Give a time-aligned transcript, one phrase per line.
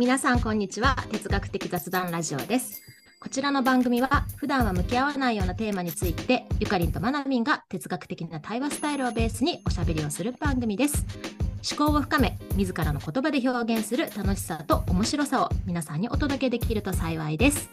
[0.00, 0.96] 皆さんこんにちは。
[1.12, 2.80] 哲学的雑談ラジオです。
[3.20, 11.04] こちらの番組は普段は向き合わないようなテーマについてゆかりんとまなみんが哲学的な対話スタイルをベースにおしゃべりをする番組です。
[11.70, 17.68] 思考を深め自らの言葉で表現する楽しさと面白さを皆さんにお届けできると幸いです。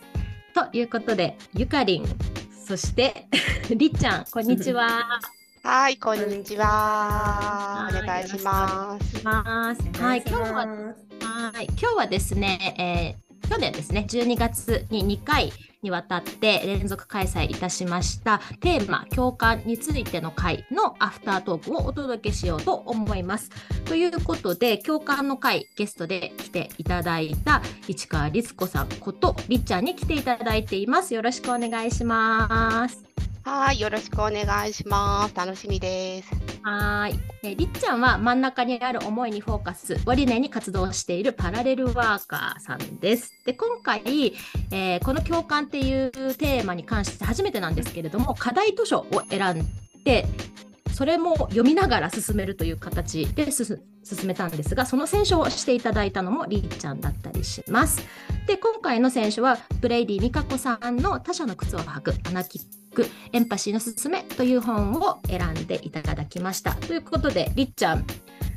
[0.53, 2.05] ということでゆかりん
[2.51, 3.27] そして
[3.73, 5.21] りっちゃんこんにちは。
[5.63, 7.87] はい、こんにちは。
[8.03, 9.25] お願いします。
[9.25, 10.95] はい、今日は、
[11.37, 23.51] はい、今日はですね、えー、去年ですね、12月に2回にわたって連続開催いたしましたテーマ共感についての回のアフタートークをお届けしようと思います。
[23.85, 31.13] ということで共感の回ゲストで来ていただいた市川律子さんことりっちゃんに来ていただいています。
[31.13, 33.03] よろしくお願いします。
[33.49, 35.33] はい、よろしくお願いします。
[35.33, 36.29] 楽しみです。
[36.63, 43.31] はい、えりっちゃんは真ん中にある思いにフォーカスを理念に活動しているパラレルワーカーさんです。
[43.45, 44.33] で、今回、
[44.71, 50.25] えー、この共感っていうテーマに関して初めてなんですけれども、課題図書を選んで、
[50.93, 53.77] それも読みながら進めるという形で進
[54.25, 58.05] めたんですが、その選書をしていただいたのもりっちゃんだったりします。
[58.45, 66.73] で、今回の選書は、ブレイディ・ミカコさんの他者の靴を履くアナーキックエンパシーのすすめという本を選んでいただきました。
[66.73, 68.03] ということで、りっちゃん、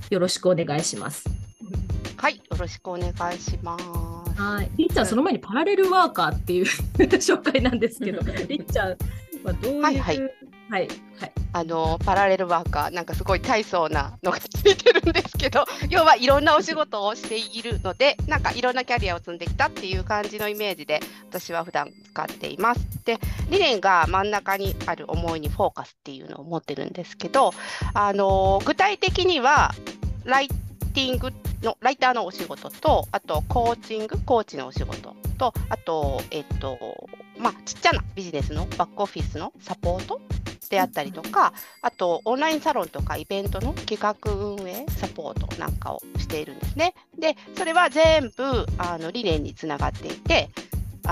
[0.09, 1.29] よろしくお願いします。
[2.17, 3.85] はい、よろしくお願いします。
[4.41, 6.65] はい、りっちゃん、その前にパラレルワーカーっていう
[6.97, 8.97] 紹介なんですけど、 りっちゃん
[9.45, 10.19] はどういう、はいはい
[10.71, 10.89] はい、
[11.19, 22.81] はい、あのパラレルワーカーなんかすごい大層なのがついてるんですけど 要はいろんなお仕事をしているのでなんかいろんなキャリアを積んできたっていう感じのイメージで私は普段使っています。
[23.05, 23.19] で
[23.51, 27.53] 理念が真ん中にある思いにフォーカスっていうのを持ってるんですけど
[27.95, 29.75] あの具体的には
[30.25, 31.33] ライティング
[31.63, 36.79] のライターのお仕事とあとコーチングコーチのお仕事とあとえっと
[37.41, 40.21] まあちっちゃなビジネスのバックオフィスのサポート
[40.69, 41.53] であったりとか、
[41.83, 46.95] あとオンラインサロンとかイベントの企画運営、サポートなんかをしているんですね。
[47.19, 50.49] で、それは全部あの理念につながっていて、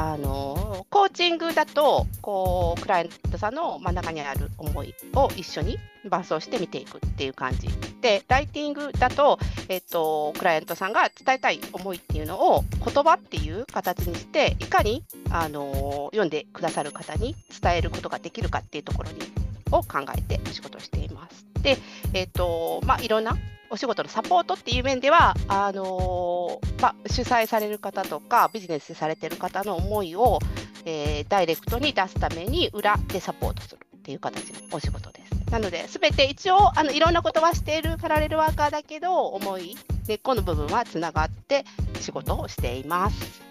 [0.00, 5.76] あのコーチングだとこうクライアントさんの真ん中にある思いを一緒に
[6.08, 7.66] 伴走して見ていくっていう感じ
[8.00, 19.18] でライティングだと,、えっとクライアントさんが伝えたい思いっていうのを言葉っていう形にしていかにあの読んでくださる方に伝えることができるかっていうところに
[19.72, 21.44] を考えてお仕事をしています。
[21.60, 21.76] で、
[22.14, 23.36] えっ、と、まあ、いろんな
[23.70, 30.38] お仕事のサポートっていう面では、あのー、ま、主催される方とか、ビジネスされてる方の思いを、
[30.84, 35.50] えー、ダイレクトに出すために、裏でサポートするっていう形のお仕事です。
[35.50, 39.76] なので、すべて一応、あのいろんなことはしているパラレルワーカーだけど、思い、
[40.06, 41.64] 根っこの部分はつながって
[42.00, 43.42] 仕事をしています。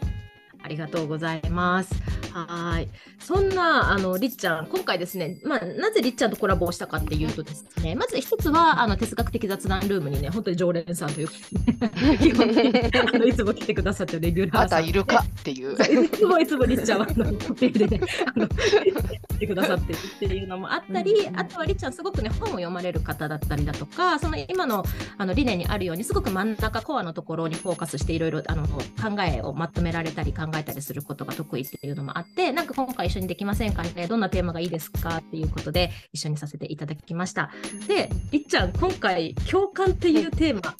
[0.63, 1.93] ありがとうございます。
[2.31, 2.89] はい。
[3.19, 14.63] そんな、あの、りっちゃん、今回ですね、まあ、なぜりっちゃんとコラボをしたかっていうとですね、まず一つは、あの、哲学的雑談ルームにね、本当に常連さんという基本的にあのいつも来てくださってるレギュラーさん。
[14.63, 15.73] まだいるかっていう。
[16.05, 24.83] いつもいつもりっちゃんは、あの、コピーでね、あの、来てくださってるっていうのもあったり、あとはりっちゃん、すごくね、本を読まれる方だったりだとか、その今の
[25.17, 28.81] あの理念にあるように、すごく真ん中コアのところにフォーカスして、いろいろあの考
[29.27, 34.07] えをまとめられたり考えたりすることが得意っていうのもあってなんか今回一緒にできませんかね？
[34.07, 35.17] どんなテーマがいいですか？
[35.17, 37.51] っていうことで一緒にさせていただきました。
[37.87, 40.75] でりっちゃん今回共感っていうテーマ、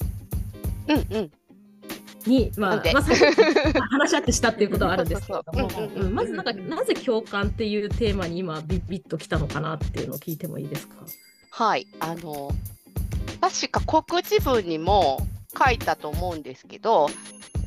[0.88, 1.30] うんうん。
[2.26, 10.96] に、まあ、まあ、話し合ってしたっていうことはあるんですけれども、まずなんか、なぜ共感っていうテーマに今ビビッときたのかなっていうのを聞いてもいいですか？
[11.50, 12.50] はい、あの、
[13.40, 15.26] 確か告知文にも
[15.56, 17.08] 書いたと思うんですけど、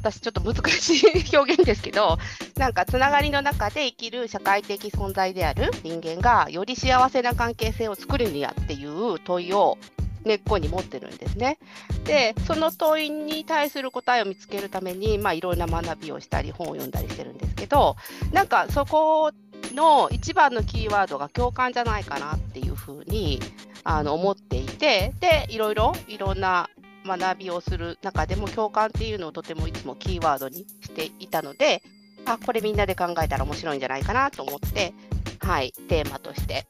[0.02, 2.18] 私ちょっと難しい表現ですけど
[2.58, 9.78] なんかつながりの中で生きる社会的存在である人間がより幸せな関係性を作るにやっていう問いを
[10.26, 11.58] 根っこに持ってるんですね。
[12.06, 17.96] でその問いに対する答えを見つけるために、まあ、いろんな学びをしたり本を読んだりしてるんですけど
[18.32, 19.32] なんかそこ
[19.74, 23.40] の一番のキーワードが共感じゃないかなっていうふうに
[23.84, 26.70] あの思っていてでいろいろいろんな
[27.06, 31.82] 学びをする中でも共感っていうのをとてもいつもキーワードにしていたので
[32.26, 34.94] あこれみんなで考えたら面白いんじゃないかなと思って、
[35.40, 36.68] はい、テーマとして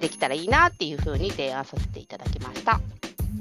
[0.00, 2.80] できたらいいなっていうふうに提案させていただきました。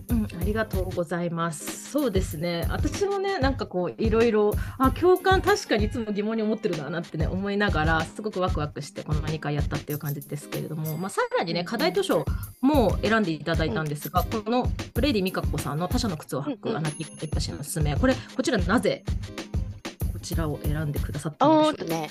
[0.09, 1.91] うん、ありがとうございます。
[1.91, 2.65] そうですね。
[2.69, 12.25] 私もね、なんかこういろいろあ共感確かにいつも疑問に思ってるなってね思いながらすごくワクワクしてこの2回やったっていう感じですけれども、まあ、さらにね課題図書
[12.61, 19.03] も選んでいただいたんですが、うん、このブレイディ・ミカコさんの他者の靴を履くアナーキック・エンパシーのすすめ、これこちらなぜ
[20.21, 21.88] ちらを選んでくださったんでしょう？
[21.89, 21.95] か。
[21.95, 22.09] ね、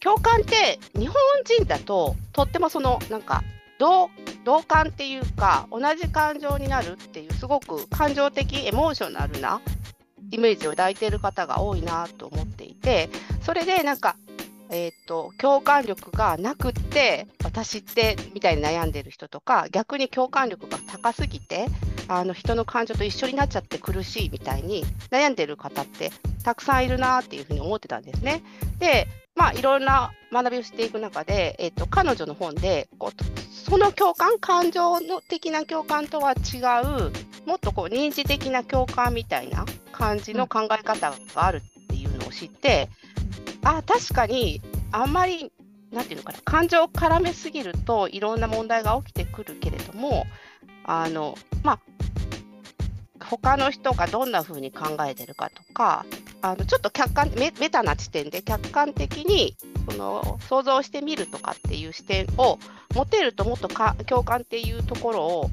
[0.00, 1.14] 共感って日本
[1.44, 3.42] 人だととってもそのなんか
[3.78, 4.08] 同
[4.44, 9.60] 同感っていうか同じ感情になるっていうすごく感情的エモーショナルな
[10.30, 13.10] イメージを抱いている方が多いなと思っていて
[13.42, 14.16] それでなんか
[14.72, 21.66] えーと、共感力がなくって私ってみたいに悩んでる人とか逆に共感力が高すぎて
[22.08, 26.10] あの人の感情と一緒になっちゃって苦しいみたいに悩んでる方って
[26.42, 28.42] たくさんいるなっていうふうに思ってたんですね。
[28.78, 37.12] でまあいろんな学びをしていく中で、えーと、彼女の本でこうその共感感情の的な共感とは違う
[37.46, 42.88] もっとこう認知的な共感みたいな感じの考え方があるっていうのを知って、
[43.62, 44.60] あ確かに
[44.90, 45.52] あんまり
[45.90, 50.26] なんていうのかな感情を絡めすぎるといろんな問題が起きてくるけれども
[50.84, 51.80] あのまあ
[53.24, 56.04] 他の人がどんなふうに考えてるかとか
[56.42, 59.56] あのちょっと客観メメタな視点で客観的に
[59.88, 62.58] その想像してみるとかっていう視点を
[62.94, 65.50] 持てるともっとか共感っていうところを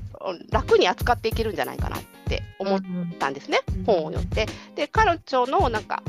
[0.51, 2.81] 楽に扱っていけるんじゃないかなって思っ
[3.17, 4.47] たんですね、うん、本を読んで。
[4.75, 6.03] で彼女のなんか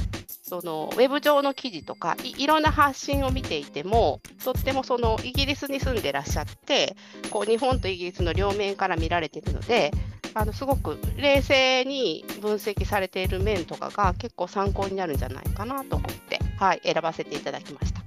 [0.51, 6.97] そのウェブ上の記事とかいろんな発信を見ていてもとってもそのイギリスに住んでらっしゃって
[7.31, 9.93] こう日本とイギリスの両面から見られているので
[10.35, 18.01] あのすごく冷静に分析されている面とかが結構参考になるんじゃないかなと思って、はい、選ばせていただきました。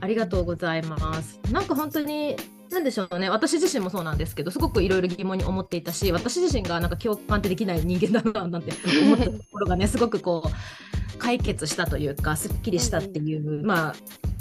[0.00, 1.40] ありがとうございます。
[1.50, 2.36] なんか本当に
[2.70, 8.72] なんでしょうね私自身もそうなんですけどすごくいろいろ疑問に思っていたし私自身がなんか共感ってできない人間だななんて
[9.02, 10.48] 思ったところがねすごくこう
[11.18, 13.94] 解決したというかすっきりしたっていう、まあ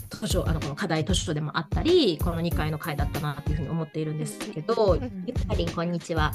[0.09, 6.31] 図書あのこの課題図書でもあったりこの2回の回だったなというふうに思っているんですけど、ゆかりんこんにちは。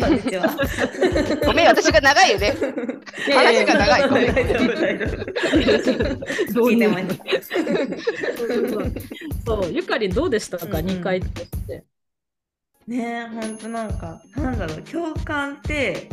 [0.00, 0.56] こんにちは。
[1.46, 2.54] ごめん私が長いよね。
[3.34, 4.08] 話が長い。
[4.08, 4.34] ごめん。
[6.54, 6.90] どういう？
[9.44, 11.84] そうゆかりんどうでしたか、うん、2回として。
[12.86, 16.08] ねえ本当なんかなんだろう共感って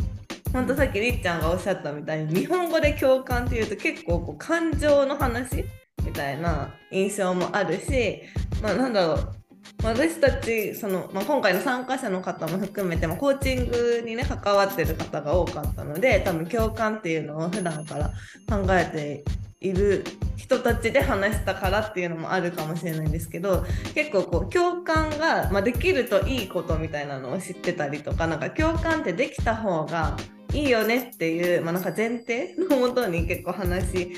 [0.52, 5.64] 本当さっきりっちゃんがおっしゃったみたいに日本語で共感っていうと結構こう感情の話
[6.04, 8.20] みたいな印象もあるし
[8.62, 9.38] まあなんだろう
[9.82, 18.08] 私たちその、まあ、今回の参加者の方も含めて、もコーチングにね関わってる方が多かったので多分共感っていうのを普段から
[18.48, 19.24] 考えて
[19.60, 20.04] いる
[20.36, 23.64] 人たちで話したからっていうのもあるかもしれないんですけど
[23.94, 30.16] 結構こう共感が、まあ、できるといいことみたいなのを知ってたりとかなんか共感ってできた方が
[30.52, 34.12] いいよねっていう、まあ、なんか前提のもとに結構話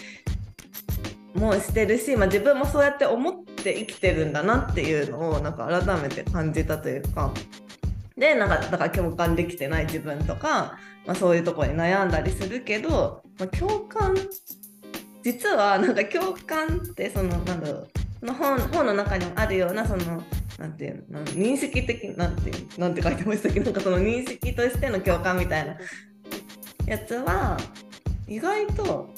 [1.35, 7.33] もしてるし、まあ、自分もそうやって思って生きてるんだなっていうのをなんか改めて感じたというか。
[8.17, 14.15] でなんかだから共感できてない自分とか、まあ、そういうとこに悩んだりするけど、まあ、共感
[15.23, 17.87] 実はなんか共感ってそのなんだろ
[18.23, 20.23] うの本本の中にもあるようなその
[20.59, 25.79] なんていうの認識的なんてなんて書いてましたっけなんかその認識としての共感みたいな
[26.91, 27.57] やつは
[28.27, 29.09] 意外と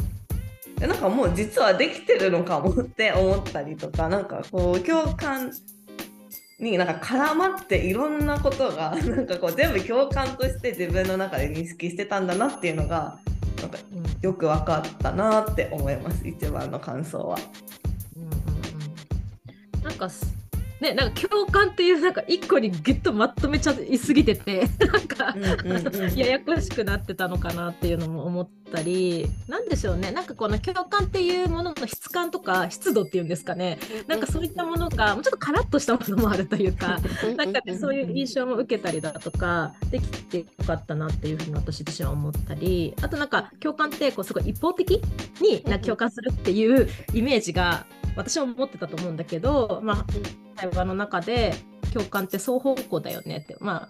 [0.78, 5.50] なんかもう実はできてるのかもって思ったりとかなんかこう共感
[6.60, 13.18] になんか絡まっていろんなことがなんかこう全部共感として自分の中で認識してたんだなっていうのが
[13.62, 13.78] なんか
[14.20, 17.38] よく分かったなって思います一番の感想は。
[18.16, 18.30] うんうん
[19.76, 20.11] うん、なんか
[20.82, 25.36] ね、なんか共感っていうなんか一個にギュッとまとめちゃいすぎてて なんか、
[26.16, 29.30] ややこしくなってたのかなっていうのも思ったり。
[29.46, 30.10] なんでしょうね。
[30.10, 33.78] なんかこの共感っていうものの質感とか湿度っていうんですかね。
[34.08, 36.98] なんかそういったものがもうちょっとカラッとしたものもあるというか
[37.36, 42.94] なんか、ね、そういう印象も受けたりだとかできてよかったなっていうふうに私自身は思ったり。
[43.02, 45.00] あとなんか共感ってこうすごい一方的
[45.40, 47.86] にな共感するっていうイメージが
[48.16, 50.06] 私は思ってたと思うんだけど、まあ、
[50.54, 51.54] 対話の中で
[51.92, 53.56] 共感って双方向だよねって。
[53.61, 53.88] まあ、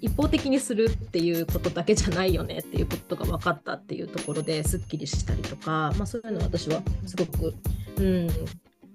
[0.00, 7.54] 一方的にするっていうことだけじゃないよねっていうことが分かったっていうところですっきりしたりとか、まあ、そういうのは私はすごく、
[7.98, 8.28] うん、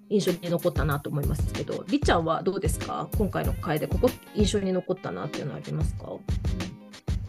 [0.09, 1.83] 印象に残ったなと思いますけど。
[1.87, 3.09] りっちゃんはどうですか？
[3.17, 3.87] 今回の回で。
[3.87, 6.11] ここ印象に残ったなっていうのはありますか？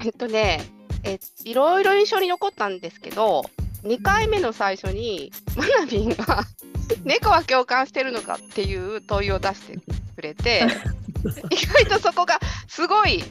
[0.04, 0.60] えっとね
[1.04, 3.44] えいろいろ印象に残ったんですけど
[3.82, 6.44] 2回目の最初にマナビンが
[7.04, 9.78] 猫は共感してるのかっていう問いを出して
[10.14, 10.66] くれて
[11.50, 13.24] 意外とそこがすごい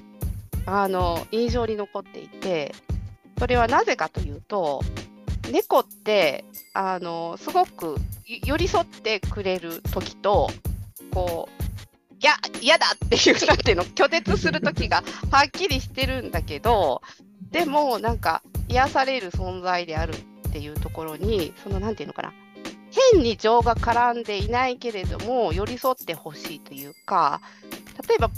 [0.65, 2.74] あの印象に残っていて
[3.38, 4.81] それはなぜかというと
[5.51, 7.97] 猫ってあのすごく
[8.27, 10.50] 寄り添ってくれる時と
[11.12, 11.63] こう
[12.19, 17.01] いや嫌だっていうなんていうの拒絶する時がはっきりしてるんだけど
[17.51, 20.17] でもなんか癒される存在であるっ
[20.55, 22.31] っていうところにその何て言うのかな
[23.13, 27.41] 変に情が絡んでいないけれども寄り添ってほしいというか
[28.07, 28.29] 例えば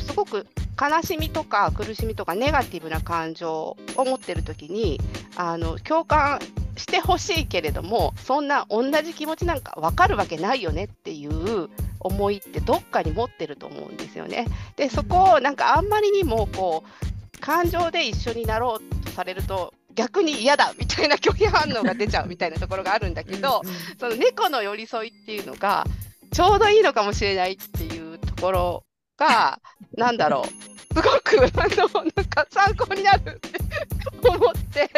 [0.00, 0.46] すごく
[0.80, 5.00] 悲しみとか苦しみとかネガティブな感情を持ってる時に
[5.36, 6.38] あの共感
[6.76, 11.70] してほしいけれどもそんな同じ気持ちなんか分かるわけないよねっていう
[12.00, 14.46] 思いってどっかに持ってると思うんですよね。
[14.76, 23.62] でそこをなんかあんまりにもこう感情で一緒になろうとされると逆に嫌だみたいな拒否反応が出ちゃうみたいなところがあるんだけど
[23.98, 25.84] その猫の寄り添いっていうのが
[26.30, 28.84] ちょうどいいのかもしれないっていうところ
[29.16, 29.58] が
[29.96, 34.90] なんだろうすごくあのなんか参考になるって思って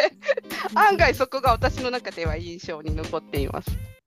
[0.75, 3.98] 案外そこが私の中では印象に残っています。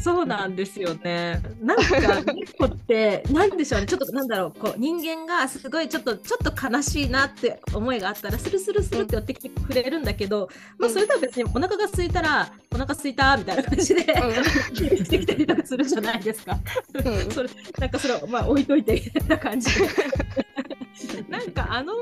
[0.00, 1.42] そうなんですよね。
[1.60, 3.86] なんか猫って何でしょうね。
[3.86, 4.58] ちょっとなんだろう。
[4.58, 16.58] こう人間がすごいちょっとちょっと悲しいなって思いがあったらスルスルスルって寄ってきてくれるんだけど、まあそれとは別にお腹が空いたらお腹空いたみたいな感じで、うん、てきたりとかするじゃないですか。
[16.94, 19.88] うん、それなんかそれをまあ置いといてみたいな感じで。
[21.28, 21.94] なんかあの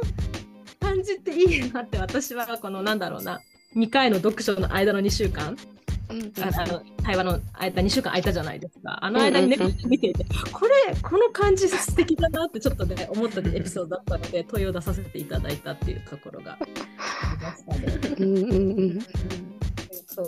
[0.81, 3.41] 感じっていいなって私はこのなんだろうな。
[3.77, 5.76] 2回の読書の間の2週間うん
[6.09, 8.99] あの対話の間2週間空いたじゃないですか。
[9.05, 18.15] あの間にね、見ていて、これ、この感じ 素敵だなってちょっとね、思ったエピソードだったので、問いを出させていただいたっていうところがありましたね。
[18.19, 19.56] うんうんうん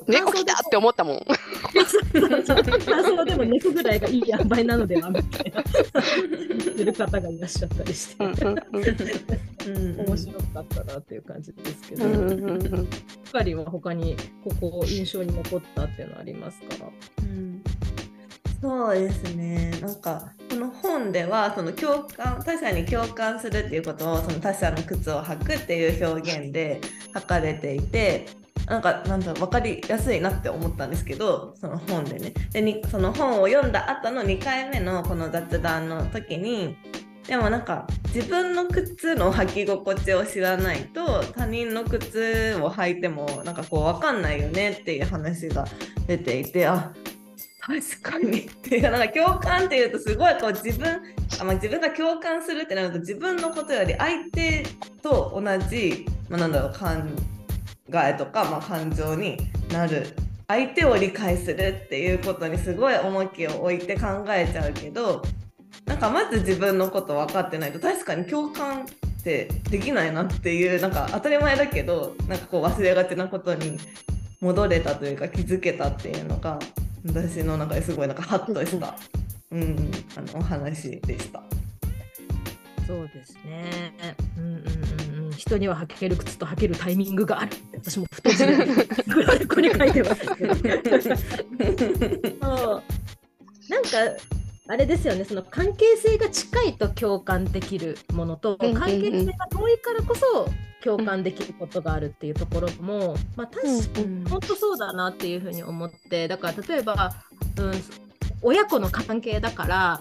[0.07, 1.27] 猫来たって思ったもん。
[2.85, 5.63] 感想でも猫ぐらいがいい塩梅なのではみたいな。
[5.63, 8.35] 言ってる方がいらっしゃったりして、面
[10.17, 12.05] 白かったなっていう感じですけど、
[13.33, 16.67] かりは他にここ印象に残ったっていうのはありますか、
[17.21, 17.63] うん。
[18.61, 19.73] そうですね。
[19.81, 26.81] なんかこの本ではその共感他者に共感するっていうことをその他者の靴を履くっていう表現で
[27.15, 28.27] 書かれていて
[28.69, 32.33] なんかなんだろう分かりやすいなって思ったんですけどその本でね。
[32.53, 36.77] でにその本を読んだ後の2回目のこの雑談の時に
[37.27, 45.67] でもなんか自分の靴の履き心地を知らないと他人の靴を履いてもなんかこう分かんないよねっていう話が
[46.07, 46.93] 出ていてあ
[47.61, 48.83] 確かにっていう。
[48.83, 51.03] なんか共感っていうとすごいこう自分
[51.41, 54.65] あ、まあ、自分が共感するってなると自分のことより相手
[55.03, 57.15] と同じ、まあ、なんだろう感
[57.93, 59.39] えとか、まあ、感情に
[59.73, 60.15] なる
[60.47, 65.23] 相手を理解するっていうことにすごい重きを置いて考えちゃうけど
[65.85, 68.87] なんかまず自分のこと分かってないと確かに共感っ
[69.23, 73.79] てできないなっていうなんか当たり前だけどなんかこう忘れがちなことに
[74.41, 76.59] 戻れたというか気づけたっていうのが
[77.07, 78.97] 私の中ですごいなんかハッとした、
[79.51, 81.43] うん、あのお話でした。
[82.87, 83.93] そうですね。
[84.39, 85.18] うんうんうん。
[85.39, 87.53] 人には履ける靴と履けるタイミングがある。
[87.73, 90.55] 私も太字でここに書いてますけど。
[90.55, 90.61] そ
[92.75, 92.83] う
[93.71, 93.89] なんか
[94.71, 95.25] あれですよね。
[95.25, 100.51] その関係性が近いと共感できるものと、関係性が遠いからこそ
[100.85, 107.15] 共感できることがあるっていうところも、まあ確かに本当そうだなっていうふうに思って、だから例えば、
[107.57, 107.73] うん、
[108.43, 110.01] 親子の関係だから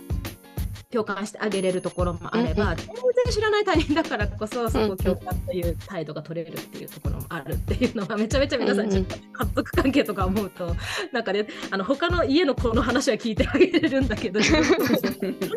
[0.98, 2.86] 共感してあげれるところもあれば、うんうん、全
[3.26, 9.18] 然知らない他人だからこそそこ共感という態度が取れるっていうところもあるっていうのはめちゃめちゃ皆さん、うんうん、家
[9.56, 10.76] 族関係とか思うと
[11.12, 14.52] なんかねあの他の家の子の話は聞いてあげれるんだけどなん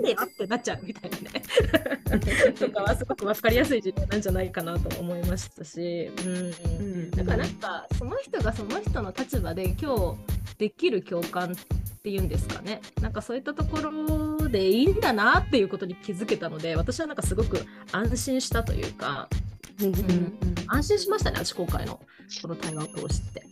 [0.03, 1.43] でよってなっちゃうみたいなね。
[2.59, 5.51] とかはすごく分かりやすい事例なんじゃないかなと思いまし。
[5.51, 10.17] たし、うんうん、だからなんかその人がその人の立場で今日
[10.59, 12.81] できる共感っていうんですかね。
[13.01, 13.93] なんかそういったところ
[14.51, 19.29] でいいんだなっていうことに気づけたので私はなんかすごく安心したというか、
[19.81, 19.95] うん、
[20.67, 22.01] 安心しましたね私今回の
[22.43, 23.43] この対話を通して。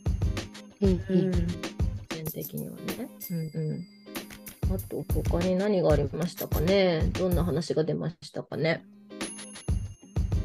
[0.80, 1.32] うんうん、
[2.10, 3.08] 全的にはね。
[3.30, 7.10] うんうん、あと他に何がありましたかね？
[7.14, 8.84] どんな話が出ましたかね？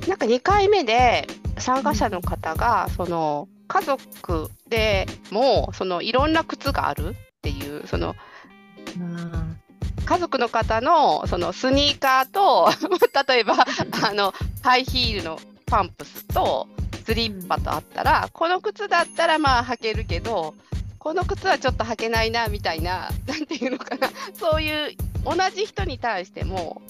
[0.08, 1.28] なんか2回目で
[1.60, 8.16] 参加者の方が、その家族でもそのいろんな靴があるっていうその、
[10.06, 12.70] 家族の方のそのスニーカーと
[13.28, 13.66] 例えば
[14.04, 16.68] あのハイヒールのパンプスと
[17.06, 20.56] スリッパとあったら、この靴だったらまあ履けるけど
[21.00, 24.10] この靴はちょっと履けないなみたいな 何て言うのかな。
[24.34, 24.96] そういう
[25.26, 26.82] 同じ人に対しても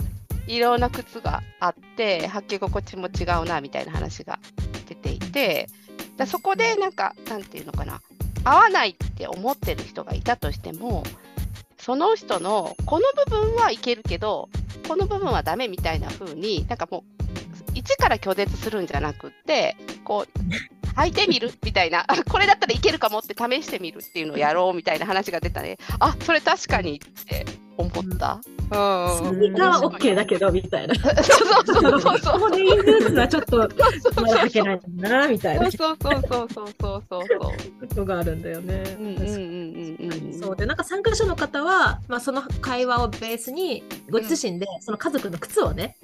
[0.48, 4.40] いろんな靴があって履き心地も違うなみたいな話が
[4.88, 5.68] 出ていて
[6.18, 8.02] だそこでなんかなんていうのかな。
[8.46, 11.04] 合わないって思ってる人がいたとしても
[11.84, 14.48] その人のこの部分はいけるけど
[14.88, 17.24] この部分はダメみたいな風になんかもう
[17.76, 19.76] 一から拒絶するんじゃなくって
[20.06, 27.46] こう履いてみるみたいな これだったらいけるかもって試してみるっていうのをやろうみたいな話が出たねあそれ確かにって
[27.78, 28.40] 思った。
[28.72, 30.94] うん、それが OK だけどみたいな。
[30.96, 31.14] そう
[31.66, 32.40] そうそうそう。
[32.40, 33.76] こレインブーツはちょっとまだ
[34.46, 35.72] 履けないんだなみたいな。
[35.72, 37.28] そうそうそうそうそうそう。
[37.88, 38.84] ことがあるんだよね。
[39.00, 39.63] うんうんうんうん。
[40.40, 40.56] そう。
[40.56, 45.98] でなんか参加者の方はまあその会話をベースにご自身でその家族の靴をね、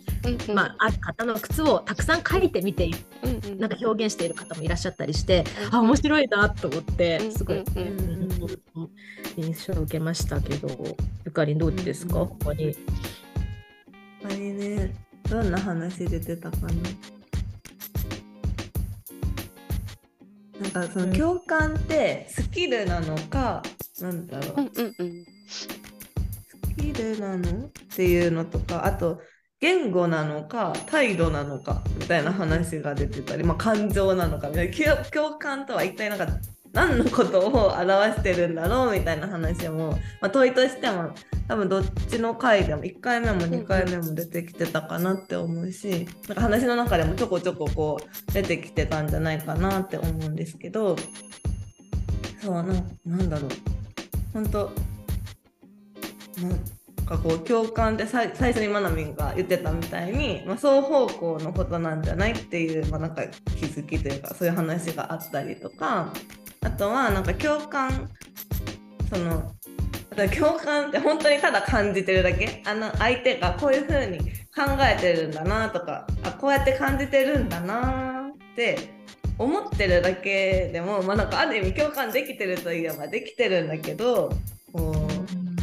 [0.48, 2.90] うん、まあある方の靴をたくさん書いてみて、
[3.24, 7.60] うんうん、なんか表現している方もいらっしゃったりして、うん、あ面白いなと思ってすごい。
[7.60, 8.42] うんうん
[8.76, 8.90] うん
[9.38, 10.68] 印象を受けましたけど、
[11.26, 12.76] ゆかりんどうですか、うん、他に。
[14.22, 14.94] 他にね、
[15.30, 16.74] どんな話出てたかな？
[20.62, 23.64] なんかその共感ってスキルなのか、
[24.02, 25.68] うん、なんだろう,、うんうんうん、ス
[26.78, 29.22] キルなのっていうのとかあと
[29.62, 35.06] 言語なのか態度なのかみたいな話が出てたり、まあ、感情なのかみたいな。
[35.06, 36.28] 共感とは一体なんか
[36.74, 41.12] 何のことを表してるんだろうみたいな話も、まあ、問いとしても
[41.48, 50.96] 多分どっちの回でも1回目も2回目も出てきてたかなって思うしなんか話の中でもちょこちょここう出てきてたんじゃないかなって思うんですけど
[52.42, 52.64] そうな
[53.06, 53.50] なんだろう。
[54.34, 54.72] 本当
[56.42, 66.14] なんかこう共感って最初にまなみんが言ってたみたいに、まあ、双方向のことなんじゃないっていう、まあ、なんか気づきというかそういう話があったりとか
[66.62, 68.10] あとはなんか共感
[69.10, 69.54] その
[70.36, 72.62] 共感って本当にただ感じてるだけ？
[72.66, 78.78] あの相手がこういう風に考えてるんだなとかあこうやって感じてるんだなって
[79.38, 84.30] 思ってるだけでもまあなんかある意味共感できてるといえばできてるんだけど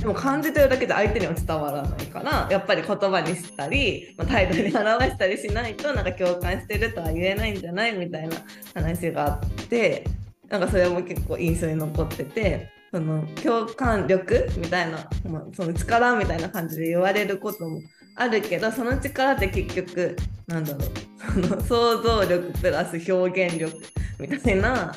[0.01, 7.93] でも感じてるだけで相手には伝わらないからやっぱり言葉にしたり、まあ、態度に表したりしないとなんか共感してるとは言えないんじゃない？
[7.93, 8.37] みたいな
[8.75, 10.05] 話があって
[10.49, 17.81] なんかそれも結構印象に残っててその共感力みたいな、まあ、その力みたいな感じで言われることも
[18.15, 23.77] あるけどその力って結局なんだろうその想像力プラス表現力
[24.19, 24.95] みたいな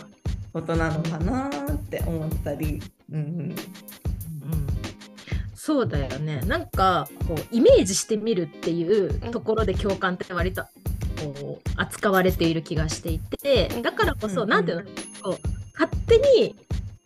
[0.54, 2.82] ことなのかなって思ったり。
[3.12, 3.56] うん、うん。
[5.54, 6.42] そうだよね。
[6.48, 10.64] なんかこうイメージしてみるっていうところで共感って割と
[11.19, 14.84] こう扱われている気がしていてだからこそ何、うん、ていうの
[15.21, 16.55] こう勝手に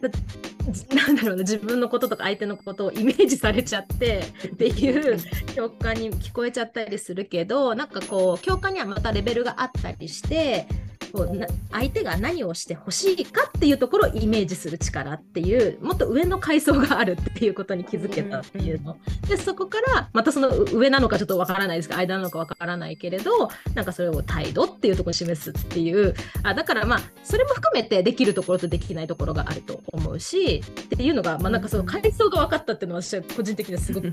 [0.96, 5.18] なんだろうな自分のこととか相手のことをイメージされちゃってっていう
[5.56, 10.68] 共感に聞こえちゃったりするけどなんかこう共感にはまたレベルがあったりして
[11.14, 18.98] こうな相手が何をしてほしいかっていうところをイメージする力っていうもっと上の階層があるっていうことに気づけたっていうの。
[19.30, 34.12] でそこからまたその上なのかちょっとわからないですが間なのかわからないけれどなんかそれを態度っていうところに示すっていうあだからまあそれも含めてできるところとできないところがあると思うしっていうのが、まあ、なんかその階層が分かったっていうのは私は個人的にはすごく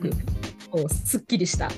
[0.71, 1.71] こうすっきりした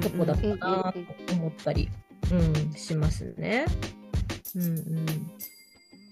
[0.00, 0.92] とこだったな
[1.26, 1.88] と思ったり。
[2.32, 3.66] うん、しますね。
[4.54, 5.06] うんうん。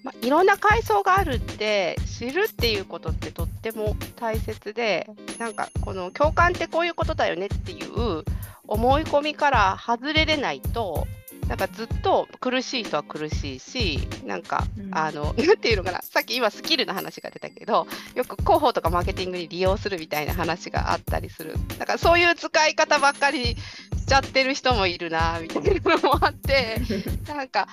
[0.05, 8.23] まあ、いろんな階層があるって知るっていうことってとっても大切でなんかこの共感ってこういうことだよねっていう
[8.69, 11.07] 思い込みから外れれないと
[11.49, 21.55] なんかずっと苦しい人は苦しいしなんか、うん、あの なんていうのかなさっき今スキルの話が出たけどよく広報とかマーケティングに利用するみたいな話があったりする。
[21.79, 23.57] だからそういう使い方ばっかり
[24.05, 26.79] しちゃってる人もいるなみたいなのもあって
[27.27, 27.67] なんか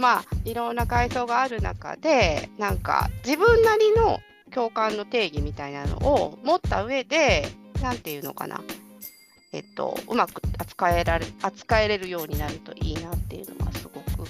[0.00, 4.18] まあいろんな階層がある中でなんか自分なりの
[4.50, 7.48] 共感の定義みたいなのを持った上で
[7.80, 8.60] 何て言うのかな。
[9.52, 14.28] えっと、うまく扱えられ扱えれるようになるといいなっていうのはすごく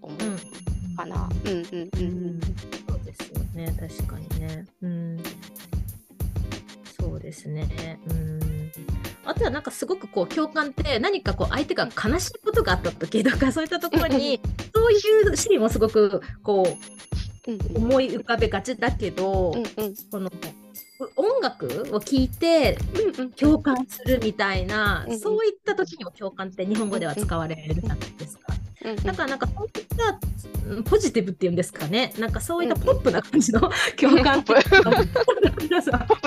[0.00, 1.28] 思うかな。
[1.44, 1.90] うん、うん、うん。
[1.92, 2.04] う
[2.38, 2.40] ん。
[2.88, 3.76] そうですよね。
[3.78, 4.66] 確かにね。
[4.82, 5.22] うん、
[6.98, 8.00] そうですね。
[8.08, 8.44] うん
[9.24, 14.40] あとはなんかすごくこう共感って何かこう相手が悲しいことがあった時とかそういったところに
[14.74, 16.66] そういうシーンをすごくこ
[17.46, 20.30] う思い浮かべがちだけど、うんうん、この
[21.16, 22.78] 音楽を聴いて
[23.36, 28.43] 共感するみたいな、うんうん、そういった時にも共感って日本語では使われるじゃないですか。
[29.02, 30.18] だからなんかそういった
[30.90, 32.12] ポジティブっていうんですかね。
[32.18, 33.60] なんかそういったポップな感じの
[33.98, 35.70] 共感ポップ。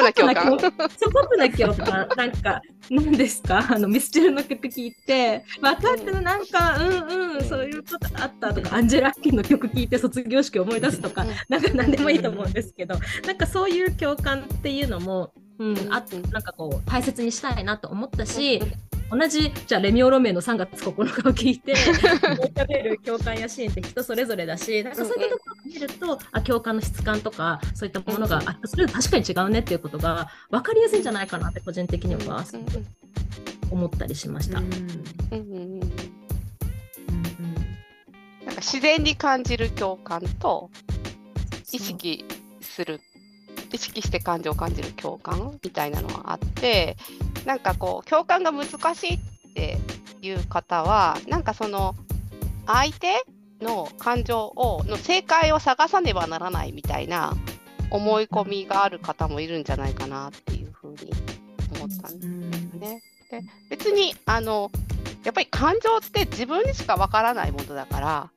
[0.03, 0.69] な共感。
[0.97, 2.07] そうポップな共感。
[2.15, 3.65] なんか何ですか？
[3.73, 5.43] あのミスチルの曲聴いて。
[5.61, 12.95] 分かってるなんかうんうんそういうことあったとかアンジェラ・ッキンの曲聴いて卒業式思い出すとかなんか何でもいいと思うんですけど。
[13.25, 18.61] なんかそういう共感っていうのもうん、あなんかこう大切にしたいなと思ったし
[19.09, 21.73] 同じじゃあレミオロメンの3月9日を聞いて
[22.27, 32.85] 思い浮かべる共感やシーンって人それぞれだしなんかそういったところを見ると、あ共感の質感とかそういったものが、あそれ確かに違うねっていうことが分かりやすいんじゃないかなって個人的にはうん
[33.69, 34.59] 思ったりしました。
[34.59, 34.65] うん
[35.31, 35.79] うんうん。
[38.45, 40.69] なんか自然に感じる共感と
[41.71, 42.25] 意識
[42.61, 43.01] する
[43.71, 46.97] 意識して感情を感じる共感みたいなのがあって
[47.45, 49.19] なんかこう共感が難しいっ
[49.53, 49.77] て
[50.21, 51.95] いう方はなんかその
[52.65, 53.23] 相手
[53.61, 57.35] の感情をの正解を探さねばならないみたいな
[57.89, 61.11] 思い込みがある方もいるんじゃないかなっていうふうに
[61.75, 62.49] 思ったんですうんよ
[62.79, 63.01] ね。
[63.31, 64.71] で別にあの
[65.23, 68.31] やっぱり感情って自分にしかわからないものだから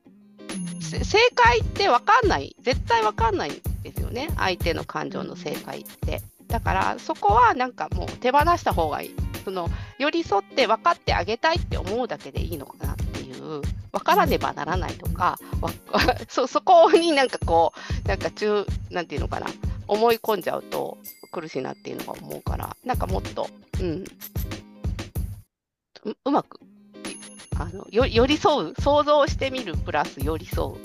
[0.99, 2.55] 正解って分かんない。
[2.61, 4.29] 絶対分かんないんですよね。
[4.37, 6.21] 相手の感情の正解って。
[6.47, 9.15] だからそこはなんかもう手放した方がいい。
[9.45, 13.61] その寄り添って分かってあげたいって思うだけでいいのかなっていう。
[13.91, 15.37] 分からねばならないとか、
[16.29, 17.73] そそこになんかこ
[18.05, 19.47] うなんか中なんていうのかな。
[19.87, 20.97] 思い込んじゃうと
[21.33, 23.49] 苦しいなっていうのが思うからなんかもっと
[23.81, 24.05] うん。
[26.25, 26.59] うまく
[27.61, 30.77] あのよ寄り添う想像してみるプラス寄り添う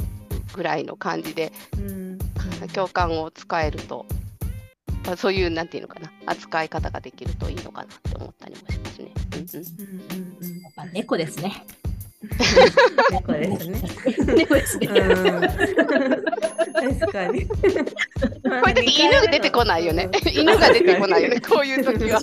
[0.54, 2.18] ぐらいの感じでうん
[2.74, 4.04] 共感を使えると、
[5.06, 9.12] まあ、そういうなんていうのかな扱い方ができるといいのかなって思ったりもしますね。
[9.32, 9.66] うんうん
[10.42, 11.64] うんうんやっぱ 猫ですね。
[13.10, 13.82] 猫ですね。
[14.34, 14.86] 猫ですね。
[14.86, 15.40] うん
[16.98, 17.46] 確かに。
[17.46, 17.62] こ こ
[18.66, 20.10] ういう時犬が出てこないよね。
[20.32, 21.40] 犬が出てこないよね。
[21.40, 22.20] こういう時は。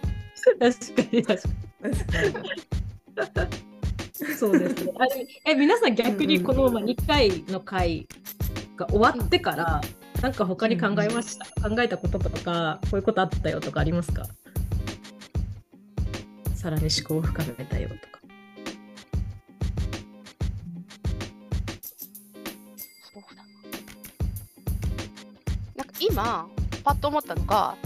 [0.58, 1.48] 確かに確か
[3.48, 4.34] に。
[4.36, 4.92] そうですね。
[4.98, 8.06] あれえ皆さん逆にこのまま2回の回
[8.76, 9.80] が終わってから、
[10.22, 14.26] なんか他に考えました、考えたこととかこういうことあったよとかありますか？
[16.54, 18.00] さらに思考を深めたよとか。
[23.12, 23.44] そうだな
[25.76, 26.48] なんか今
[26.84, 27.76] パッと思ったのが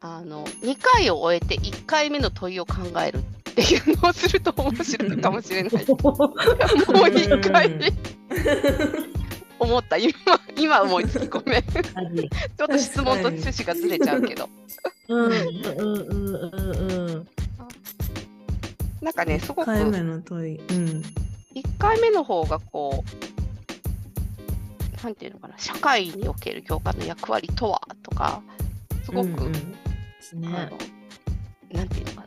[0.00, 3.22] あの2回を終えて1回目の問いを考えるっ
[3.54, 5.72] ていうのをすると面白いかもしれない。
[5.72, 7.80] もう1回うん
[9.58, 10.12] 思った今
[10.56, 11.62] 今思いつきごめん。
[11.62, 12.26] ち何ょ
[12.64, 14.48] っと質問と趣旨がずれちゃうけど。
[15.08, 15.40] うんうんうんう
[16.54, 17.26] んうん。
[19.02, 20.58] なんかねすごく回目の問い。
[20.58, 20.64] うん。
[21.56, 23.06] 1回目の方がこう
[25.02, 27.80] なんていうのかな社会における教科の役割とは？
[28.04, 28.40] とか
[29.04, 29.74] すごく、うんうん
[30.28, 30.48] ですね。
[31.72, 32.20] なんていうのか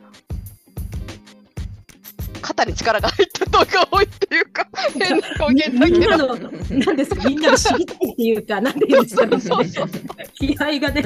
[2.40, 4.66] 肩に力が入った動画が多いっていうか
[4.98, 5.98] 変な表現だけど。
[6.00, 7.28] みんなのなんですか？
[7.28, 9.40] みんなの知りたいっていうかなんていうんですかね。
[9.40, 9.88] そうそう
[10.34, 11.02] 気合がね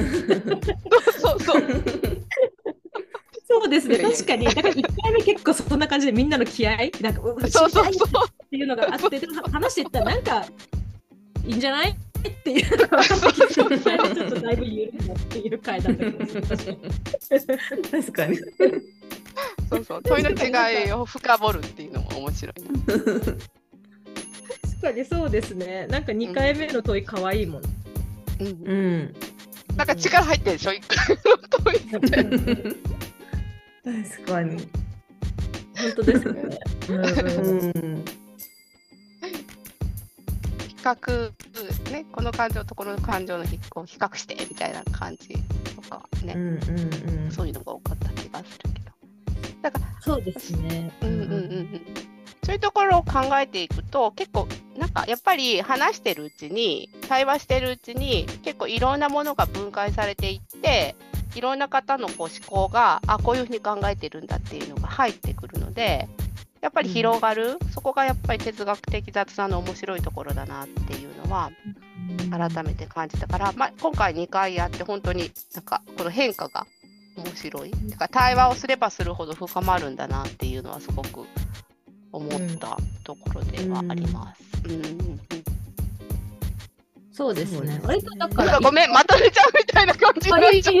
[1.19, 1.61] そうそう
[3.47, 3.69] そう。
[3.69, 3.97] ですね。
[4.01, 4.45] 確かに。
[4.45, 6.75] だから1回目結構そんな感じでみんなの気合？
[7.01, 10.45] なんかうそうそう知りたいっていうのがあってでも話していったらなんか
[11.45, 11.95] いいんじゃない？
[12.17, 12.77] っていう。
[12.77, 16.47] のが分かってきてちょっとだいぶ緩いなっていう回だったけど確
[17.47, 18.37] かに確かに。
[19.69, 20.03] そうそう。
[20.03, 22.61] 問いの違いを深掘るっていうのも面白い。
[22.61, 25.87] な確かにそうですね。
[25.87, 27.63] なんか2回目の問い可愛いもん、
[28.39, 28.47] うん。
[28.47, 29.15] うん。
[29.75, 30.73] なんか力入ってるでしょ？
[30.73, 31.15] 一回。
[31.15, 31.21] の
[31.63, 31.99] 問いって
[33.83, 34.67] 確かに。
[35.77, 36.41] 本当ですね、
[36.89, 37.96] うん
[40.95, 41.31] 較
[41.91, 45.29] ねこの感情とこの感情の比こう比較してみたいな感じ
[45.75, 47.31] とかね、うんうんうん。
[47.31, 48.87] そういうのが多かった気がするけど。
[49.61, 50.91] だからそうですね。
[51.01, 51.81] うんうんうんうん。
[52.43, 54.47] そういうところを考えていくと結構
[54.77, 60.95] なんかやっぱり話してるうちに対話してるうちに結構いろんなものが分解されていって
[61.35, 66.07] いろんな方のこう思考があこういうふうに考えてるんだっていうのが入ってくるので
[66.61, 71.51] やっぱり広がる、そこがやっぱり哲学的雑談の面白いところだなっていうのは
[72.31, 76.65] 改めて感じたから、まあ、今回2回やって本当になんかこの変化が
[77.15, 77.71] 面白い。
[77.71, 81.25] だから対話をすればするほど深まるんだなっていうのはすごく
[82.11, 84.43] 思ったところではあります。
[84.65, 84.71] うん。
[84.71, 84.81] うん。
[84.81, 85.46] うん
[87.17, 87.81] そうですね。
[87.83, 88.59] 割とだから。
[88.59, 90.71] ごめん、まとめちゃうみたいな感じになっちゃ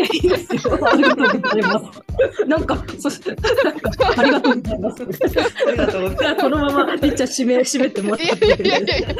[0.69, 0.85] う。
[0.85, 2.45] ありがとうございます。
[2.45, 5.01] なんか、そし、なんか、ありがとうございます。
[5.01, 6.41] ありがとうございます。
[6.43, 9.13] このまま、いっちゃ締め、締めてもらっていいですか。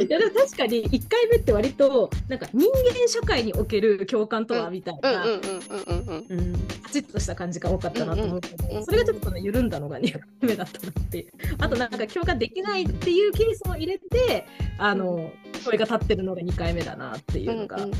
[0.00, 5.50] いやでも確かに1回目って割となんか人間社会における共感とはみたいな、うんうんうん
[5.86, 6.38] うんうんうん。
[6.38, 6.58] うん。
[6.82, 11.18] パチッとした感じが多かったなと思うけど、それがちょっとね緩んだのが2回目だったなって。
[11.18, 14.46] いうあとなんか共感できないっていうケースも入れて
[14.78, 15.30] あの
[15.64, 17.94] 声が立ってるのが2回目だなっていうのが、うんうんうん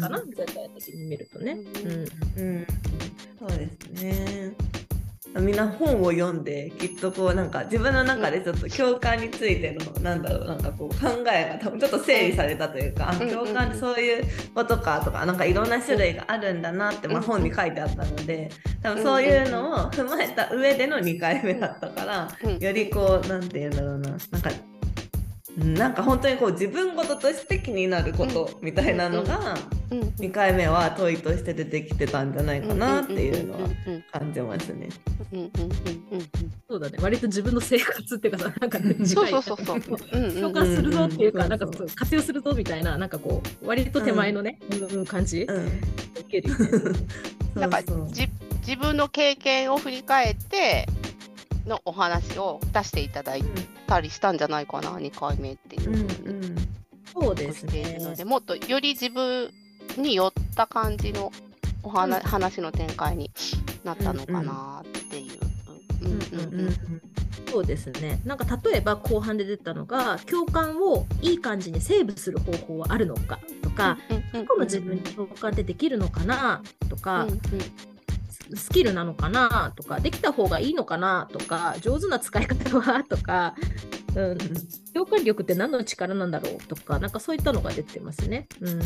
[0.00, 1.52] かな全体的に見るとね。
[2.36, 2.66] うん、
[3.38, 4.52] そうですね。
[5.36, 18.50] みんな本を読んできっとこうなんか自分の中でちょっと共感についてのなんだろうなんかこう考えが多分ちょっと整理されたというか、あうん共感ってそういうことかとかなんかいろんな種類があるんだなって、まあ、本に書いてあったので
[18.82, 24.77] 多分そういうのを踏まえた上での2回目だったからうんよりこうなんて言うんだろうななんかうん
[25.58, 29.56] なんか本当にこう自分事として気になることみたいなのが
[29.90, 33.68] うん2回目は問いとして出てきてたんじゃないかなっていうのは
[34.12, 34.88] 感じますね。
[35.32, 35.48] うんうんうん
[36.12, 36.28] うん
[36.68, 36.98] そうだね。
[37.00, 39.80] 割と自分の生活っていうかさなんか、ね、そうそうそうそう。
[40.12, 41.46] うんうん共感するぞっていうか、う。
[41.46, 46.68] んなんかそう活用するぞみたいな、なんかこう、割と手前のね、うんうん感じ、うん、受けるよね。
[47.54, 47.66] な。
[47.66, 48.28] んかそうそうじ
[48.66, 50.86] 自分の経験を振り返って
[51.68, 53.44] のお話を出していただい
[53.86, 56.68] たりしたんじゃないかな、2回目っていううんふうに
[57.12, 57.98] そうですね。
[58.00, 58.14] の。
[58.14, 59.50] で、もっとより自分
[59.96, 61.32] に寄った感じの
[61.82, 62.28] お話,、うん。
[62.28, 63.30] 話の展開に
[63.84, 65.38] なったのかなっていう。
[66.02, 67.02] うんうんうん。
[67.50, 68.20] そうですね。
[68.24, 77.38] なんか例えば後半で出たのが、共感をいい感じにセーブする方法はあるのかとか、うんうんこの自分に共感ってできるのかなとか、うんうん
[78.54, 83.54] スキルなのかなとか、できた方がいいのかなとか、上手な使い方はとか、
[84.14, 84.38] うん、
[84.94, 88.48] 共感力って何の力なんだろうとか、なんかそういったのが出てますね。
[88.60, 88.76] うんうん。
[88.76, 88.82] うん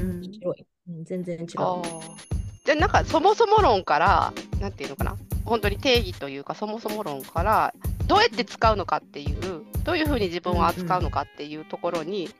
[0.00, 0.66] うん面白い。
[0.88, 1.46] うん全然違う。
[2.64, 7.74] じゃあなんかそもそも論からなんていうのかな本当に定義というかそもそも論から
[8.06, 12.30] どうやって使うのかっていうどういうふうに自分を扱うのかっていうところに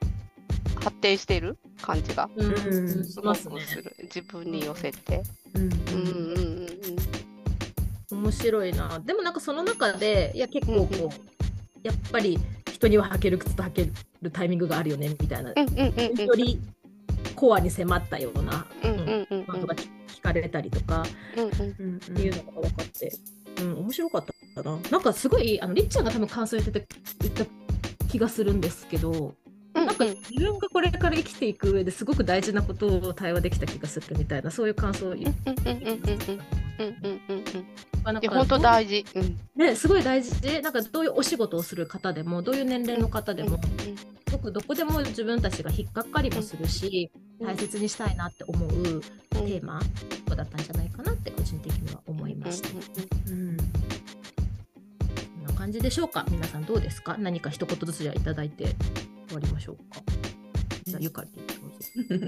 [0.77, 3.55] 発展している感じがうんうんうんすしますね。
[3.55, 5.23] ごくする自分に寄せて。
[5.55, 5.77] うんうんうん。
[6.37, 6.67] うん
[8.13, 9.01] 面白いな。
[9.05, 11.11] でもなんかその中で、いや結構こう、うんうん。
[11.83, 12.39] やっぱり
[12.71, 13.91] 人には履ける靴と履け
[14.23, 16.73] るタイミングがあるよねみたいな、うんうんうんうん。
[17.35, 18.67] コアに迫ったような
[19.47, 21.05] ことが聞かれたりとか
[21.37, 21.51] うんうん。
[21.79, 23.13] うんっていうのが分かって、
[23.61, 24.79] うん、面白かったな。
[24.91, 26.87] なんかすごい、あのりっちゃんが多分感想言ってた
[27.21, 27.45] 言った
[28.09, 29.35] 気がするんですけど、うん
[29.87, 35.51] なんか自分がこれから生きていく上ですごく大事なことを対話できた気がするみたいなそういう感想を言って
[38.29, 43.61] ほんと大事、うんね、すごい大事でなんかどういうお仕事をする方でもどういう年齢の方でも、
[44.29, 48.71] すごくどこでも自分たちが引っかかりもするし、大切にしたいなって思う
[49.31, 49.81] テーマ
[50.35, 52.69] だったんじゃないかなって個人的には思いました。
[53.31, 53.57] うん
[55.63, 58.75] 感じでしょうか皆さんどうですか何か一言ずつじゃいただいて
[59.33, 59.83] 終わりましょうか。
[60.85, 62.27] じゃあゆかりどうぞ。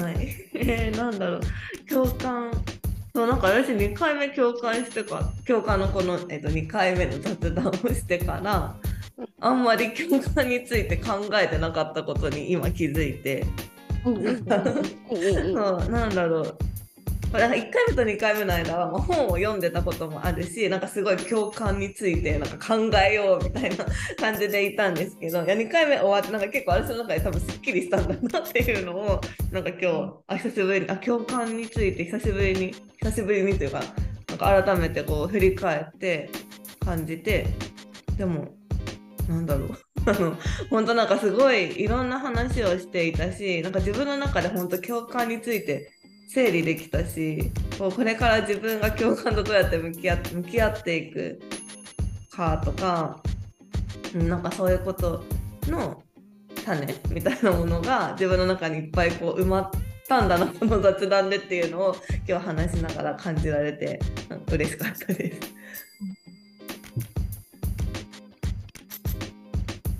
[0.00, 1.40] はい、 えー、なんだろう。
[1.88, 2.50] 共感。
[3.14, 8.74] そうなんか私2回目共感してか共感のこの、えっと2回目の雑談をしてから
[9.40, 13.46] あんまり共感について考えてなかったことに今気づいて。
[14.04, 16.58] なんだろう
[17.38, 23.84] 1回目と2回目の間は、まあ、本を読んでたこともあるしなんかすごい共感についてなんか考えようみたいな
[24.18, 29.20] 感じでいたんですけどいや2回目終わってなんか結構私の中で多分すっきりしたんだなっていうのを
[29.50, 33.82] なんか今日あ久しぶりにあ共感について久しぶりに久しぶりにというか
[34.28, 36.30] なんか改めてこう振り返って
[36.80, 37.48] 感じて
[38.16, 38.54] でも
[39.28, 39.78] なんだろう。
[40.06, 40.36] あの
[40.68, 45.90] 本当なんかすごいいろんな話をしていたしなんか自分の中で本当共感について
[46.28, 51.40] 整理できたしこうこれから自分が共感とどうやって向き合って向き合っていく
[52.30, 53.20] かとか
[54.14, 55.24] うんなんかそういうこと
[55.68, 56.02] の
[56.64, 59.70] 種みたいなものが自分の中にいっぱいこう埋まっ
[60.08, 61.96] たんだなこの雑談でっていうのを
[62.28, 65.54] 今日話しながら感じられてうん嬉しかったです。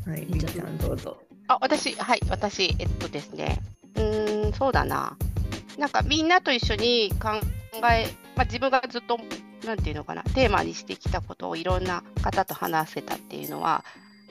[0.06, 1.18] はい、ちゃんどうぞ。
[1.48, 3.58] あ、私、はい、私、えっとですね、
[3.96, 5.16] うーん、そうだな。
[5.78, 7.40] なんかみんなと一緒に考
[7.90, 9.18] え、まあ、自分がずっと、
[9.66, 13.84] なんていうのかな、テーマにしてきたことをいろんな方と話せたっていうのは、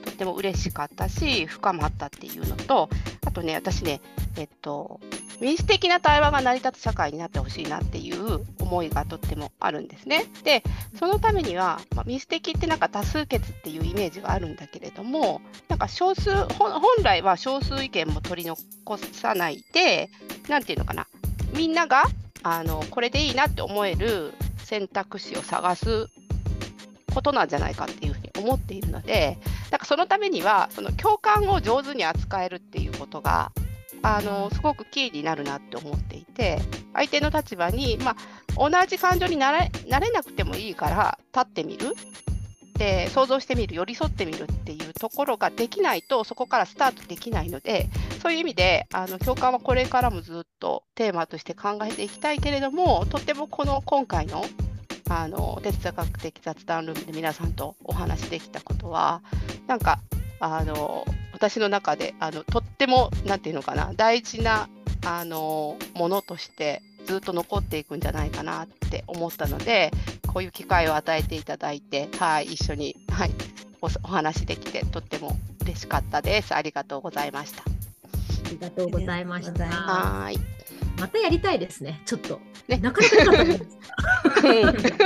[0.03, 2.89] とっても嬉しかったし、深まったっていうのと、
[3.25, 4.01] あとね、私ね、
[4.37, 4.99] えっと、
[5.39, 10.25] 民主的な対話が成り立つ社会になってほしいなっていう思いがとってもあるんですね。
[10.43, 10.63] で、
[10.97, 16.71] そのためには、まあ、民主的ってなんか多数決っていうイメージがあるんだけれども、なんか少数、本
[17.03, 20.09] 来は少数意見も取り残さないで、
[20.47, 21.07] なんていうのかな、
[21.55, 22.03] みんなが
[22.43, 26.07] あのこれでいいなって思える選択肢を探す
[27.13, 29.37] ことなんじゃないかっていうふうに思っているので、
[29.71, 33.51] なんかそのためには、その共感を上手に扱えるっていうことが、
[34.01, 36.59] あのすごくキーになるなって思っていて、
[36.93, 38.15] 相手の立場に、ま
[38.57, 41.93] あ、同じ感情になれなくてもいいから立ってみる。
[42.79, 47.87] えー想像してみる寄り添ってみるっていうところができないとそこからスタートできないので
[48.23, 54.45] そういう意味であの共感はこれからもずっとテーマとして考えていきたいけれどもとってもこの今回の
[55.09, 59.21] あの哲学的雑談ルームで皆さんとお話しできたことは
[59.67, 59.99] なんか
[60.39, 64.69] あの私の中であのとってもなんていうのかな大事な
[65.05, 69.91] あのものとしてずっと残っていくんじゃないかなって思ったので
[70.27, 73.31] こういう機会を与えていただいて、はい、一緒に、はい、
[73.81, 76.55] おお話できてとっても嬉しかったです。
[76.55, 77.72] ありがとうございました。
[78.61, 79.75] ありがとうございましありがとうございた。
[79.75, 80.39] はーい。
[80.99, 82.39] またやりたいですね、ちょっと。
[82.67, 83.63] ねなかなかなないです
[84.93, 85.03] か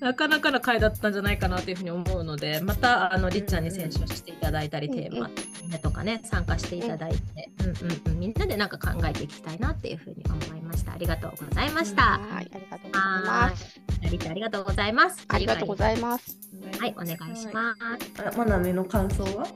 [0.00, 10.92] なかなかの回だったんじゃないかなというふうに思うので、またあのりっちゃんに選手をしていただいたり、うんテーマねとかね、参加していただいて、うんうんうん、みんなでなんか考えていきたいなっていうふうに思いました。
[10.92, 12.02] ありがとうございました。
[12.02, 13.80] はい、ありがとうございます。
[14.02, 15.24] りっちゃんありがとうございます。
[15.28, 16.36] ありがとうございます。
[16.78, 18.04] はい、お願いします。
[18.04, 18.28] す。
[18.28, 19.46] あまなみの感想は？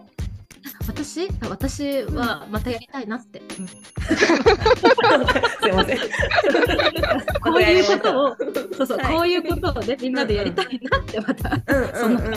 [0.86, 1.28] 私？
[1.48, 3.40] 私はまたやりたいなって。
[3.40, 3.76] うんす
[5.68, 5.98] いません。
[7.42, 8.36] こういうことを、
[8.76, 11.60] そうそう、はいこういうことをね、みんなでやりたいなってまた。
[11.66, 12.32] うんうんうんうん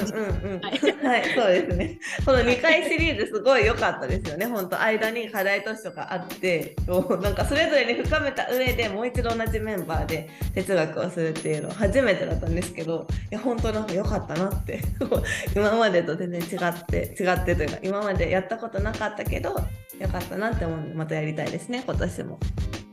[0.54, 0.62] うん。
[0.62, 2.00] はいはい、そうですね。
[2.26, 4.46] この2回シリーズすごい良かったですよね。
[4.46, 6.76] 本当間に課題図書があって、
[7.22, 14.82] なんかそれぞれに深めた上でもう一度同じメンバーで哲学をするっていうのは初めてだったんですけど、いや本当なんか良かったなって。
[15.56, 16.48] 今までと全然違っ
[16.86, 19.56] て違ってというか今までやったことなかったけど
[20.00, 22.40] 良かったなって思うんでまたやりたいですね今年も。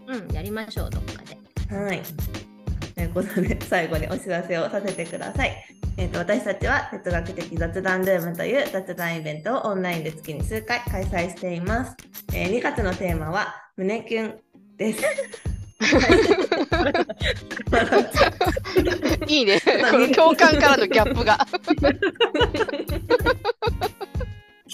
[0.08, 1.36] うん、やりましょう、どっかで。
[1.74, 2.02] はい。
[2.94, 5.52] ということで、最後にお知らせをさせてください。
[5.98, 11.94] えー、と私たちは哲学的雑談ルームという雑談イベントをオンラインで月に数回開催しています。
[12.32, 14.40] えー2月のテーマは胸キュン
[14.76, 15.02] です。
[19.26, 19.60] いいね。
[19.60, 21.38] こ の共感からのギャップが。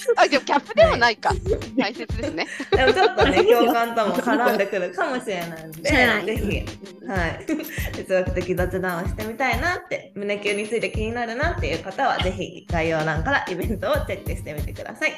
[0.16, 1.30] あ、でもギャップではないか。
[1.76, 2.46] 大切ですね。
[2.70, 7.46] でもちょっとね、 共感とも絡んでくるかもしれないので、ぜひ、はい、
[7.96, 15.12] 哲学的雑談をしてみたいなって、胸キュンについて気になるなっていう方は、ぜひ概要欄からイベントをチェックしてみてください。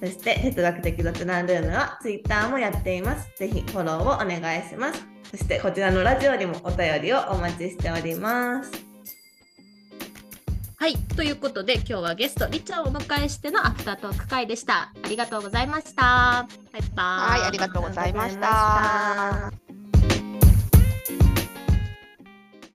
[0.00, 3.30] そして、哲学的雑談ルームは Twitter もやっています。
[3.36, 5.04] ぜひフォローをお願いします。
[5.30, 8.89] そして、こちらのラジオにもお便りをお待ちしております。
[10.80, 14.90] はい、ということで、今日はゲスト、りっちゃんをお迎えしてのアフタートーク会でした。
[15.04, 16.48] ありがとうございました。
[16.72, 17.40] バイバイ。
[17.40, 19.59] はい、ありがとうございました。